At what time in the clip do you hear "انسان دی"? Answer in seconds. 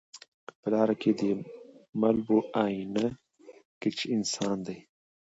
4.15-4.77